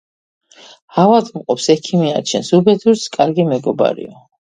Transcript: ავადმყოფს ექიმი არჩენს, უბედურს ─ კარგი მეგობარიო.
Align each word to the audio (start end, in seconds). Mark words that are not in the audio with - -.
ავადმყოფს 1.01 1.67
ექიმი 1.73 2.09
არჩენს, 2.13 2.49
უბედურს 2.61 3.05
─ 3.11 3.13
კარგი 3.19 3.47
მეგობარიო. 3.51 4.17